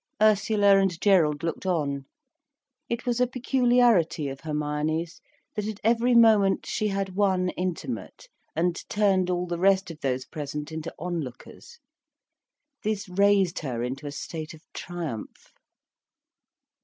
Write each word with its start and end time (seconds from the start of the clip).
Ursula 0.19 0.77
and 0.79 0.99
Gerald 0.99 1.43
looked 1.43 1.63
on. 1.67 2.07
It 2.89 3.05
was 3.05 3.21
a 3.21 3.27
peculiarity 3.27 4.29
of 4.29 4.39
Hermione's, 4.39 5.21
that 5.55 5.67
at 5.67 5.79
every 5.83 6.15
moment, 6.15 6.65
she 6.65 6.87
had 6.87 7.13
one 7.15 7.49
intimate, 7.49 8.27
and 8.55 8.83
turned 8.89 9.29
all 9.29 9.45
the 9.45 9.59
rest 9.59 9.91
of 9.91 9.99
those 9.99 10.25
present 10.25 10.71
into 10.71 10.91
onlookers. 10.97 11.77
This 12.81 13.07
raised 13.09 13.59
her 13.59 13.83
into 13.83 14.07
a 14.07 14.11
state 14.11 14.55
of 14.55 14.63
triumph. 14.73 15.53